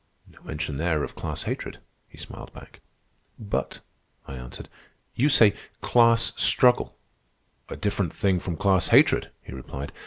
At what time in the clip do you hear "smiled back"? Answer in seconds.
2.17-2.79